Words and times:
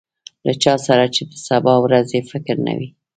له 0.45 0.53
چا 0.63 0.73
سره 0.87 1.05
چې 1.15 1.21
د 1.31 1.33
سبا 1.47 1.73
ورځې 1.85 2.19
فکر 2.31 2.55
نه 2.67 2.73
وي. 2.77 2.89